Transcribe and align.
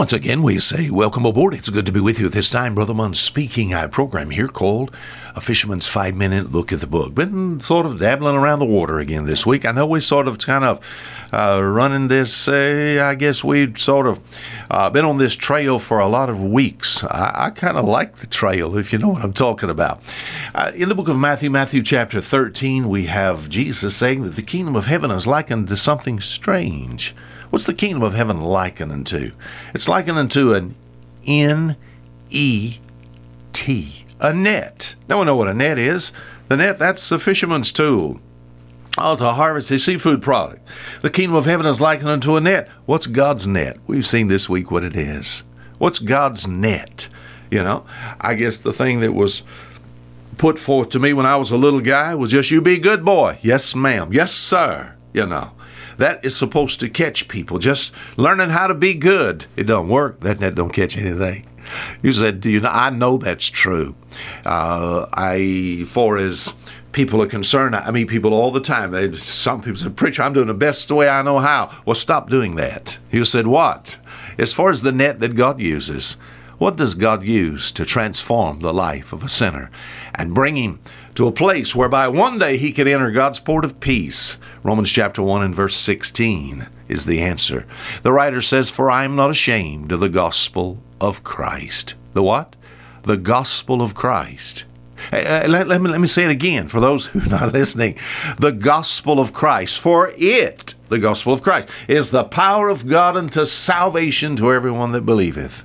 Once 0.00 0.14
again, 0.14 0.42
we 0.42 0.58
say 0.58 0.88
welcome 0.88 1.26
aboard. 1.26 1.52
It's 1.52 1.68
good 1.68 1.84
to 1.84 1.92
be 1.92 2.00
with 2.00 2.18
you 2.18 2.24
at 2.24 2.32
this 2.32 2.48
time. 2.48 2.74
Brother 2.74 2.94
Munn 2.94 3.12
speaking. 3.12 3.74
Our 3.74 3.86
program 3.86 4.30
here 4.30 4.48
called 4.48 4.90
A 5.36 5.42
Fisherman's 5.42 5.86
Five 5.86 6.14
Minute 6.14 6.50
Look 6.50 6.72
at 6.72 6.80
the 6.80 6.86
Book. 6.86 7.14
Been 7.14 7.60
sort 7.60 7.84
of 7.84 8.00
dabbling 8.00 8.34
around 8.34 8.60
the 8.60 8.64
water 8.64 8.98
again 8.98 9.26
this 9.26 9.44
week. 9.44 9.66
I 9.66 9.72
know 9.72 9.84
we 9.84 10.00
sort 10.00 10.26
of 10.26 10.38
kind 10.38 10.64
of 10.64 10.80
uh, 11.34 11.62
running 11.62 12.08
this, 12.08 12.48
uh, 12.48 13.04
I 13.04 13.14
guess 13.14 13.44
we've 13.44 13.78
sort 13.78 14.06
of 14.06 14.20
uh, 14.70 14.88
been 14.88 15.04
on 15.04 15.18
this 15.18 15.36
trail 15.36 15.78
for 15.78 15.98
a 15.98 16.08
lot 16.08 16.30
of 16.30 16.42
weeks. 16.42 17.04
I, 17.04 17.48
I 17.48 17.50
kind 17.50 17.76
of 17.76 17.84
like 17.84 18.20
the 18.20 18.26
trail, 18.26 18.78
if 18.78 18.94
you 18.94 18.98
know 18.98 19.10
what 19.10 19.22
I'm 19.22 19.34
talking 19.34 19.68
about. 19.68 20.00
Uh, 20.54 20.72
in 20.74 20.88
the 20.88 20.94
book 20.94 21.08
of 21.08 21.18
Matthew, 21.18 21.50
Matthew 21.50 21.82
chapter 21.82 22.22
13, 22.22 22.88
we 22.88 23.04
have 23.04 23.50
Jesus 23.50 23.96
saying 23.96 24.22
that 24.22 24.36
the 24.36 24.42
kingdom 24.42 24.76
of 24.76 24.86
heaven 24.86 25.10
is 25.10 25.26
likened 25.26 25.68
to 25.68 25.76
something 25.76 26.20
strange. 26.20 27.14
What's 27.50 27.64
the 27.64 27.74
kingdom 27.74 28.02
of 28.02 28.14
heaven 28.14 28.40
likened 28.40 28.92
unto? 28.92 29.32
It's 29.74 29.88
likened 29.88 30.18
unto 30.18 30.54
an 30.54 30.76
N 31.26 31.76
E 32.30 32.78
T, 33.52 34.06
a 34.20 34.32
net. 34.32 34.94
No 35.08 35.18
one 35.18 35.26
know 35.26 35.34
what 35.34 35.48
a 35.48 35.54
net 35.54 35.78
is. 35.78 36.12
The 36.48 36.56
net, 36.56 36.78
that's 36.78 37.08
the 37.08 37.18
fisherman's 37.18 37.72
tool. 37.72 38.20
Oh, 38.98 39.16
to 39.16 39.32
harvest 39.32 39.70
a 39.72 39.78
seafood 39.78 40.22
product. 40.22 40.66
The 41.02 41.10
kingdom 41.10 41.36
of 41.36 41.46
heaven 41.46 41.66
is 41.66 41.80
likened 41.80 42.08
unto 42.08 42.36
a 42.36 42.40
net. 42.40 42.68
What's 42.86 43.06
God's 43.06 43.46
net? 43.46 43.78
We've 43.86 44.06
seen 44.06 44.28
this 44.28 44.48
week 44.48 44.70
what 44.70 44.84
it 44.84 44.96
is. 44.96 45.42
What's 45.78 45.98
God's 45.98 46.46
net? 46.46 47.08
You 47.50 47.64
know, 47.64 47.84
I 48.20 48.34
guess 48.34 48.58
the 48.58 48.72
thing 48.72 49.00
that 49.00 49.12
was 49.12 49.42
put 50.38 50.58
forth 50.58 50.90
to 50.90 51.00
me 51.00 51.12
when 51.12 51.26
I 51.26 51.36
was 51.36 51.50
a 51.50 51.56
little 51.56 51.80
guy 51.80 52.14
was 52.14 52.30
just, 52.30 52.50
you 52.50 52.60
be 52.60 52.74
a 52.74 52.80
good 52.80 53.04
boy. 53.04 53.38
Yes, 53.42 53.74
ma'am. 53.74 54.12
Yes, 54.12 54.32
sir. 54.32 54.94
You 55.12 55.26
know 55.26 55.52
that 56.00 56.24
is 56.24 56.36
supposed 56.36 56.80
to 56.80 56.88
catch 56.88 57.28
people. 57.28 57.58
Just 57.58 57.92
learning 58.16 58.50
how 58.50 58.66
to 58.66 58.74
be 58.74 58.94
good. 58.94 59.46
It 59.56 59.64
don't 59.64 59.88
work. 59.88 60.20
That 60.20 60.40
net 60.40 60.54
don't 60.54 60.72
catch 60.72 60.96
anything. 60.96 61.46
You 62.02 62.12
said, 62.12 62.40
do 62.40 62.50
you 62.50 62.60
know? 62.60 62.70
I 62.70 62.90
know 62.90 63.16
that's 63.16 63.48
true. 63.48 63.94
Uh, 64.44 65.06
I, 65.12 65.84
for 65.86 66.18
as 66.18 66.52
people 66.92 67.22
are 67.22 67.28
concerned, 67.28 67.76
I 67.76 67.90
meet 67.90 68.08
people 68.08 68.34
all 68.34 68.50
the 68.50 68.60
time. 68.60 68.90
They, 68.90 69.12
some 69.12 69.62
people 69.62 69.76
say, 69.76 69.90
preacher, 69.90 70.22
I'm 70.22 70.32
doing 70.32 70.48
the 70.48 70.54
best 70.54 70.90
way 70.90 71.08
I 71.08 71.22
know 71.22 71.38
how. 71.38 71.70
Well, 71.86 71.94
stop 71.94 72.28
doing 72.28 72.56
that. 72.56 72.98
You 73.12 73.24
said, 73.24 73.46
what? 73.46 73.98
As 74.38 74.52
far 74.52 74.70
as 74.70 74.82
the 74.82 74.92
net 74.92 75.20
that 75.20 75.36
God 75.36 75.60
uses, 75.60 76.16
what 76.58 76.76
does 76.76 76.94
God 76.94 77.24
use 77.24 77.72
to 77.72 77.86
transform 77.86 78.58
the 78.58 78.74
life 78.74 79.12
of 79.12 79.22
a 79.22 79.28
sinner 79.28 79.70
and 80.14 80.34
bring 80.34 80.56
him 80.56 80.80
to 81.14 81.26
a 81.26 81.32
place 81.32 81.74
whereby 81.74 82.08
one 82.08 82.38
day 82.38 82.56
he 82.56 82.72
could 82.72 82.88
enter 82.88 83.10
God's 83.10 83.40
port 83.40 83.64
of 83.64 83.80
peace? 83.80 84.38
Romans 84.62 84.90
chapter 84.90 85.22
1 85.22 85.42
and 85.42 85.54
verse 85.54 85.76
16 85.76 86.68
is 86.88 87.04
the 87.04 87.20
answer. 87.20 87.66
The 88.02 88.12
writer 88.12 88.42
says, 88.42 88.70
For 88.70 88.90
I 88.90 89.04
am 89.04 89.16
not 89.16 89.30
ashamed 89.30 89.92
of 89.92 90.00
the 90.00 90.08
gospel 90.08 90.78
of 91.00 91.24
Christ. 91.24 91.94
The 92.12 92.22
what? 92.22 92.56
The 93.02 93.16
gospel 93.16 93.82
of 93.82 93.94
Christ. 93.94 94.64
Uh, 95.12 95.46
let, 95.48 95.66
let, 95.66 95.80
me, 95.80 95.88
let 95.88 96.00
me 96.00 96.06
say 96.06 96.24
it 96.24 96.30
again 96.30 96.68
for 96.68 96.80
those 96.80 97.06
who 97.06 97.20
are 97.20 97.26
not 97.26 97.52
listening. 97.52 97.96
The 98.38 98.52
gospel 98.52 99.18
of 99.18 99.32
Christ. 99.32 99.80
For 99.80 100.12
it, 100.16 100.74
the 100.88 100.98
gospel 100.98 101.32
of 101.32 101.42
Christ, 101.42 101.68
is 101.88 102.10
the 102.10 102.24
power 102.24 102.68
of 102.68 102.86
God 102.86 103.16
unto 103.16 103.46
salvation 103.46 104.36
to 104.36 104.52
everyone 104.52 104.92
that 104.92 105.06
believeth. 105.06 105.64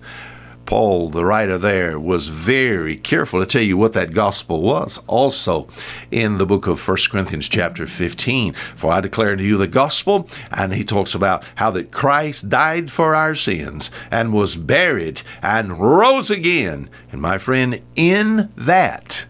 Paul, 0.66 1.10
the 1.10 1.26
writer 1.26 1.58
there, 1.58 2.00
was 2.00 2.28
very 2.28 2.96
careful 2.96 3.40
to 3.40 3.46
tell 3.46 3.62
you 3.62 3.78
what 3.78 3.94
that 3.94 4.14
gospel 4.14 4.62
was. 4.62 5.00
Also, 5.08 5.68
in 6.12 6.38
the 6.38 6.46
book 6.46 6.68
of 6.68 6.86
1 6.86 6.98
Corinthians, 7.10 7.48
chapter 7.48 7.86
15, 7.88 8.54
for 8.76 8.92
I 8.92 9.02
declare 9.02 9.36
to 9.36 9.44
you 9.44 9.58
the 9.58 9.68
gospel, 9.68 10.28
and 10.52 10.74
he 10.74 10.84
talks 10.84 11.14
about 11.14 11.44
how 11.56 11.72
that 11.72 11.92
Christ 11.92 12.50
died 12.50 12.92
for 12.92 13.16
our 13.16 13.36
sins 13.36 13.92
and 14.10 14.34
was 14.34 14.56
buried 14.56 15.22
and 15.42 15.80
rose 15.80 16.30
again. 16.30 16.90
And 17.12 17.22
my 17.22 17.38
friend, 17.38 17.82
in 17.96 18.52
that, 18.56 19.26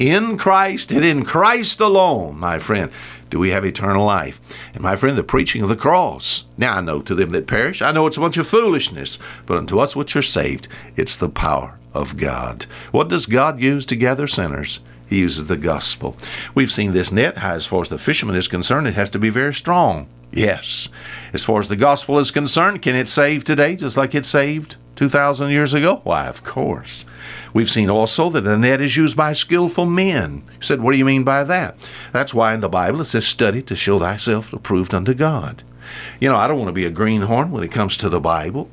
in 0.00 0.38
Christ 0.38 0.90
and 0.90 1.04
in 1.04 1.24
Christ 1.24 1.78
alone, 1.78 2.38
my 2.38 2.58
friend, 2.58 2.90
do 3.28 3.38
we 3.38 3.50
have 3.50 3.66
eternal 3.66 4.06
life. 4.06 4.40
And 4.72 4.82
my 4.82 4.96
friend, 4.96 5.16
the 5.16 5.22
preaching 5.22 5.62
of 5.62 5.68
the 5.68 5.76
cross. 5.76 6.46
Now 6.56 6.78
I 6.78 6.80
know 6.80 7.02
to 7.02 7.14
them 7.14 7.30
that 7.30 7.46
perish, 7.46 7.82
I 7.82 7.92
know 7.92 8.06
it's 8.06 8.16
a 8.16 8.20
bunch 8.20 8.38
of 8.38 8.48
foolishness, 8.48 9.18
but 9.44 9.58
unto 9.58 9.78
us 9.78 9.94
which 9.94 10.16
are 10.16 10.22
saved, 10.22 10.68
it's 10.96 11.16
the 11.16 11.28
power 11.28 11.78
of 11.92 12.16
God. 12.16 12.64
What 12.92 13.08
does 13.08 13.26
God 13.26 13.60
use 13.60 13.84
to 13.86 13.96
gather 13.96 14.26
sinners? 14.26 14.80
He 15.06 15.18
uses 15.18 15.46
the 15.48 15.56
gospel. 15.56 16.16
We've 16.54 16.72
seen 16.72 16.92
this 16.92 17.12
net, 17.12 17.36
as 17.36 17.66
far 17.66 17.82
as 17.82 17.90
the 17.90 17.98
fisherman 17.98 18.36
is 18.36 18.48
concerned, 18.48 18.86
it 18.86 18.94
has 18.94 19.10
to 19.10 19.18
be 19.18 19.28
very 19.28 19.52
strong. 19.52 20.08
Yes. 20.32 20.88
As 21.32 21.44
far 21.44 21.60
as 21.60 21.68
the 21.68 21.76
gospel 21.76 22.18
is 22.18 22.30
concerned, 22.30 22.80
can 22.80 22.94
it 22.94 23.08
save 23.08 23.44
today 23.44 23.76
just 23.76 23.96
like 23.96 24.14
it 24.14 24.24
saved 24.24 24.76
2,000 25.00 25.48
years 25.48 25.72
ago? 25.72 26.02
Why, 26.04 26.26
of 26.26 26.44
course. 26.44 27.06
We've 27.54 27.70
seen 27.70 27.88
also 27.88 28.28
that 28.28 28.46
a 28.46 28.58
net 28.58 28.82
is 28.82 28.98
used 28.98 29.16
by 29.16 29.32
skillful 29.32 29.86
men. 29.86 30.42
You 30.56 30.60
said, 30.60 30.82
What 30.82 30.92
do 30.92 30.98
you 30.98 31.06
mean 31.06 31.24
by 31.24 31.42
that? 31.42 31.78
That's 32.12 32.34
why 32.34 32.52
in 32.52 32.60
the 32.60 32.68
Bible 32.68 33.00
it 33.00 33.06
says, 33.06 33.26
Study 33.26 33.62
to 33.62 33.74
show 33.74 33.98
thyself 33.98 34.52
approved 34.52 34.92
unto 34.92 35.14
God. 35.14 35.62
You 36.20 36.28
know, 36.28 36.36
I 36.36 36.46
don't 36.46 36.58
want 36.58 36.68
to 36.68 36.74
be 36.74 36.84
a 36.84 36.90
greenhorn 36.90 37.50
when 37.50 37.64
it 37.64 37.72
comes 37.72 37.96
to 37.96 38.10
the 38.10 38.20
Bible. 38.20 38.68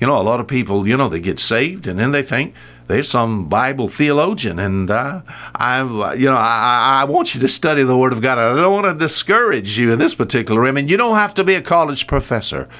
You 0.00 0.06
know, 0.06 0.18
a 0.18 0.24
lot 0.24 0.40
of 0.40 0.48
people, 0.48 0.88
you 0.88 0.96
know, 0.96 1.10
they 1.10 1.20
get 1.20 1.38
saved 1.38 1.86
and 1.86 1.98
then 1.98 2.12
they 2.12 2.22
think 2.22 2.54
there's 2.86 3.10
some 3.10 3.50
Bible 3.50 3.88
theologian, 3.88 4.58
and 4.58 4.90
uh, 4.90 5.20
I, 5.54 5.82
you 6.14 6.30
know, 6.30 6.38
I, 6.38 7.00
I 7.02 7.04
want 7.04 7.34
you 7.34 7.42
to 7.42 7.48
study 7.48 7.82
the 7.82 7.98
Word 7.98 8.14
of 8.14 8.22
God. 8.22 8.38
I 8.38 8.54
don't 8.54 8.72
want 8.72 8.86
to 8.86 8.94
discourage 8.94 9.78
you 9.78 9.92
in 9.92 9.98
this 9.98 10.14
particular 10.14 10.62
area. 10.62 10.72
I 10.72 10.74
mean, 10.76 10.88
you 10.88 10.96
don't 10.96 11.16
have 11.16 11.34
to 11.34 11.44
be 11.44 11.54
a 11.54 11.60
college 11.60 12.06
professor 12.06 12.70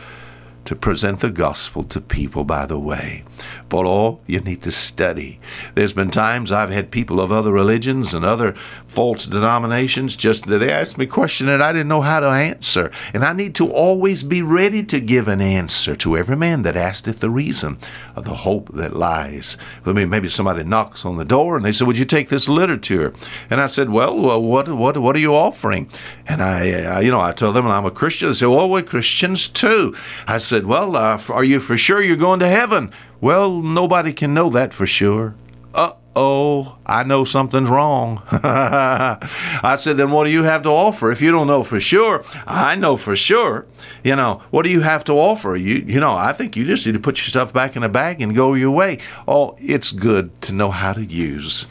to 0.69 0.77
present 0.77 1.21
the 1.21 1.31
gospel 1.31 1.83
to 1.83 1.99
people 1.99 2.45
by 2.45 2.67
the 2.67 2.79
way. 2.79 3.25
But 3.71 3.87
all 3.87 4.21
you 4.27 4.41
need 4.41 4.61
to 4.65 4.71
study. 4.71 5.41
There's 5.75 5.95
been 5.95 6.11
times 6.11 6.53
I've 6.53 6.69
had 6.71 6.91
people 6.91 7.23
of 7.23 7.33
other 7.33 7.53
religions 7.53 8.13
and 8.13 8.23
other 8.23 8.53
false 8.85 9.25
denominations 9.25 10.15
just 10.15 10.47
they 10.47 10.71
asked 10.71 10.99
me 10.99 11.07
a 11.07 11.09
question 11.09 11.47
that 11.47 11.63
I 11.63 11.73
didn't 11.73 11.89
know 11.89 12.03
how 12.03 12.21
to 12.21 12.27
answer. 12.27 12.91
And 13.15 13.25
I 13.25 13.33
need 13.33 13.55
to 13.55 13.71
always 13.71 14.23
be 14.23 14.43
ready 14.43 14.83
to 14.85 15.01
give 15.01 15.27
an 15.27 15.41
answer 15.41 15.97
to 15.97 16.19
every 16.19 16.37
man 16.37 16.63
that 16.63 16.77
asketh 16.77 17.21
the 17.21 17.31
reason 17.31 17.79
of 18.15 18.25
the 18.25 18.35
hope 18.35 18.71
that 18.75 18.95
lies. 18.95 19.57
I 19.87 19.93
mean, 19.93 20.11
maybe 20.11 20.29
somebody 20.29 20.65
knocks 20.65 21.07
on 21.07 21.17
the 21.17 21.25
door 21.25 21.57
and 21.57 21.65
they 21.65 21.73
say, 21.73 21.87
Would 21.87 21.99
you 21.99 22.05
take 22.05 22.29
this 22.29 22.47
literature? 22.47 23.15
And 23.49 23.61
I 23.61 23.69
said, 23.69 23.89
Well, 23.89 24.15
what 24.43 24.69
what 24.69 24.99
what 24.99 25.17
are 25.17 25.21
you 25.21 25.35
offering? 25.35 25.89
And 26.27 26.43
I, 26.43 26.71
uh, 26.73 27.01
you 27.01 27.11
know, 27.11 27.21
I 27.21 27.33
told 27.33 27.57
them 27.57 27.67
I'm 27.67 27.87
a 27.87 27.91
Christian. 27.91 28.29
They 28.29 28.35
said, 28.35 28.49
Well, 28.49 28.69
we're 28.69 28.83
Christians 28.83 29.49
too. 29.49 29.97
I 30.27 30.37
said, 30.37 30.58
Well, 30.67 30.97
uh, 30.97 31.21
are 31.31 31.45
you 31.45 31.61
for 31.61 31.77
sure 31.77 32.03
you're 32.03 32.17
going 32.17 32.41
to 32.41 32.49
heaven? 32.49 32.93
Well, 33.21 33.61
nobody 33.61 34.13
can 34.13 34.35
know 34.35 34.51
that 34.51 34.73
for 34.73 34.87
sure. 34.87 35.35
Uh 35.75 35.93
oh, 36.17 36.79
I 36.87 37.05
know 37.05 37.25
something's 37.25 37.69
wrong. 37.69 38.23
I 38.31 39.77
said, 39.79 39.97
then 39.97 40.11
what 40.11 40.25
do 40.25 40.31
you 40.31 40.43
have 40.43 40.63
to 40.63 40.71
offer? 40.71 41.13
If 41.13 41.21
you 41.21 41.31
don't 41.31 41.47
know 41.47 41.63
for 41.63 41.79
sure, 41.79 42.25
I 42.47 42.75
know 42.75 42.97
for 42.97 43.15
sure. 43.15 43.67
You 44.03 44.17
know, 44.17 44.43
what 44.51 44.65
do 44.65 44.71
you 44.71 44.81
have 44.81 45.05
to 45.05 45.13
offer? 45.13 45.57
You, 45.57 45.77
you 45.77 46.01
know, 46.01 46.17
I 46.17 46.33
think 46.33 46.57
you 46.57 46.65
just 46.65 46.87
need 46.87 46.93
to 46.93 47.01
put 47.01 47.19
your 47.19 47.27
stuff 47.27 47.53
back 47.53 47.77
in 47.77 47.83
a 47.83 47.89
bag 47.89 48.21
and 48.21 48.35
go 48.35 48.55
your 48.55 48.71
way. 48.71 48.99
Oh, 49.27 49.57
it's 49.59 49.93
good 49.93 50.41
to 50.43 50.53
know 50.53 50.71
how 50.71 50.93
to 50.93 51.05
use 51.05 51.67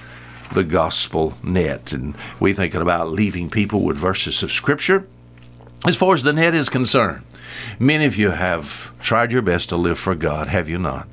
the 0.53 0.64
gospel 0.64 1.38
net. 1.44 1.92
And 1.92 2.16
we 2.40 2.53
thinking 2.53 2.81
about 2.81 3.09
leaving 3.09 3.50
people 3.50 3.81
with 3.81 3.97
verses 3.97 4.44
of 4.44 4.52
scripture. 4.52 5.08
As 5.86 5.96
far 5.96 6.14
as 6.14 6.24
the 6.24 6.34
net 6.34 6.56
is 6.56 6.70
concerned, 6.70 7.24
many 7.80 8.06
of 8.06 8.16
you 8.16 8.31
have 8.31 8.91
tried 9.00 9.31
your 9.31 9.41
best 9.41 9.69
to 9.69 9.78
live 9.78 10.00
for 10.00 10.16
God, 10.16 10.47
have 10.47 10.69
you 10.69 10.78
not? 10.78 11.08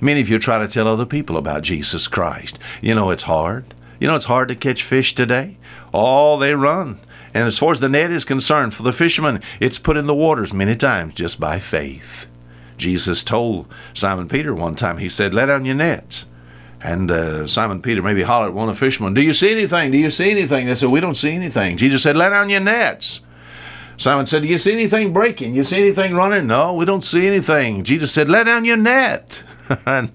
Many 0.00 0.20
of 0.20 0.28
you 0.28 0.38
try 0.38 0.58
to 0.58 0.68
tell 0.68 0.86
other 0.86 1.06
people 1.06 1.36
about 1.36 1.62
Jesus 1.62 2.08
Christ. 2.08 2.58
You 2.80 2.94
know, 2.94 3.10
it's 3.10 3.24
hard. 3.24 3.74
You 3.98 4.08
know, 4.08 4.16
it's 4.16 4.26
hard 4.26 4.48
to 4.48 4.54
catch 4.54 4.82
fish 4.82 5.14
today. 5.14 5.56
All 5.92 6.38
they 6.38 6.54
run. 6.54 6.98
And 7.32 7.46
as 7.46 7.58
far 7.58 7.72
as 7.72 7.80
the 7.80 7.88
net 7.88 8.10
is 8.10 8.24
concerned, 8.24 8.74
for 8.74 8.82
the 8.82 8.92
fishermen, 8.92 9.40
it's 9.60 9.78
put 9.78 9.96
in 9.96 10.06
the 10.06 10.14
waters 10.14 10.52
many 10.52 10.74
times 10.76 11.14
just 11.14 11.38
by 11.38 11.58
faith. 11.58 12.26
Jesus 12.76 13.22
told 13.22 13.68
Simon 13.94 14.28
Peter 14.28 14.54
one 14.54 14.74
time, 14.74 14.98
he 14.98 15.08
said, 15.08 15.34
Let 15.34 15.46
down 15.46 15.64
your 15.64 15.74
nets. 15.74 16.26
And 16.82 17.10
uh, 17.10 17.46
Simon 17.46 17.82
Peter 17.82 18.00
maybe 18.00 18.22
hollered 18.22 18.48
at 18.48 18.54
one 18.54 18.70
of 18.70 18.74
the 18.74 18.80
fishermen, 18.80 19.12
Do 19.12 19.20
you 19.20 19.34
see 19.34 19.52
anything? 19.52 19.90
Do 19.90 19.98
you 19.98 20.10
see 20.10 20.30
anything? 20.30 20.66
They 20.66 20.74
said, 20.74 20.88
We 20.88 21.00
don't 21.00 21.16
see 21.16 21.32
anything. 21.32 21.76
Jesus 21.76 22.02
said, 22.02 22.16
Let 22.16 22.30
down 22.30 22.48
your 22.48 22.60
nets. 22.60 23.20
Simon 24.00 24.24
said, 24.24 24.40
Do 24.40 24.48
you 24.48 24.56
see 24.56 24.72
anything 24.72 25.12
breaking? 25.12 25.54
You 25.54 25.62
see 25.62 25.76
anything 25.76 26.14
running? 26.14 26.46
No, 26.46 26.72
we 26.72 26.86
don't 26.86 27.04
see 27.04 27.26
anything. 27.26 27.84
Jesus 27.84 28.10
said, 28.10 28.30
Let 28.30 28.44
down 28.44 28.64
your 28.64 28.78
net. 28.78 29.42
and 29.86 30.10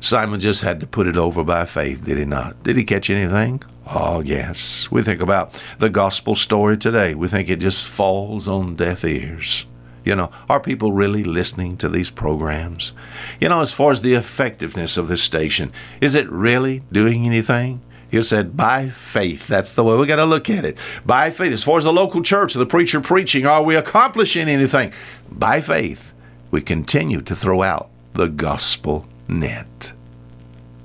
Simon 0.00 0.40
just 0.40 0.62
had 0.62 0.80
to 0.80 0.86
put 0.88 1.06
it 1.06 1.16
over 1.16 1.44
by 1.44 1.64
faith, 1.64 2.04
did 2.04 2.18
he 2.18 2.24
not? 2.24 2.60
Did 2.64 2.74
he 2.76 2.82
catch 2.82 3.08
anything? 3.08 3.62
Oh, 3.86 4.18
yes. 4.18 4.90
We 4.90 5.02
think 5.02 5.22
about 5.22 5.54
the 5.78 5.90
gospel 5.90 6.34
story 6.34 6.76
today. 6.76 7.14
We 7.14 7.28
think 7.28 7.48
it 7.48 7.60
just 7.60 7.86
falls 7.86 8.48
on 8.48 8.74
deaf 8.74 9.04
ears. 9.04 9.64
You 10.04 10.16
know, 10.16 10.32
are 10.48 10.58
people 10.58 10.90
really 10.90 11.22
listening 11.22 11.76
to 11.76 11.88
these 11.88 12.10
programs? 12.10 12.94
You 13.40 13.48
know, 13.48 13.60
as 13.60 13.72
far 13.72 13.92
as 13.92 14.00
the 14.00 14.14
effectiveness 14.14 14.96
of 14.96 15.06
this 15.06 15.22
station, 15.22 15.72
is 16.00 16.16
it 16.16 16.28
really 16.30 16.82
doing 16.90 17.26
anything? 17.26 17.80
He 18.14 18.22
said, 18.22 18.56
by 18.56 18.90
faith. 18.90 19.48
That's 19.48 19.72
the 19.72 19.82
way 19.82 19.96
we 19.96 20.06
got 20.06 20.16
to 20.16 20.24
look 20.24 20.48
at 20.48 20.64
it. 20.64 20.78
By 21.04 21.32
faith. 21.32 21.52
As 21.52 21.64
far 21.64 21.78
as 21.78 21.84
the 21.84 21.92
local 21.92 22.22
church, 22.22 22.54
the 22.54 22.64
preacher 22.64 23.00
preaching, 23.00 23.44
are 23.44 23.62
we 23.62 23.74
accomplishing 23.74 24.48
anything? 24.48 24.92
By 25.30 25.60
faith, 25.60 26.12
we 26.50 26.62
continue 26.62 27.20
to 27.22 27.34
throw 27.34 27.62
out 27.62 27.90
the 28.12 28.28
gospel 28.28 29.06
net. 29.26 29.92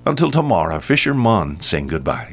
Until 0.06 0.32
tomorrow, 0.32 0.80
Fisher 0.80 1.14
Munn 1.14 1.62
saying 1.62 1.88
goodbye. 1.88 2.28